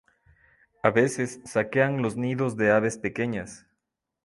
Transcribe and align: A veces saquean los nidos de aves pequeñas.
A 0.81 0.89
veces 0.89 1.39
saquean 1.45 2.01
los 2.01 2.17
nidos 2.17 2.57
de 2.57 2.71
aves 2.71 2.97
pequeñas. 2.97 3.67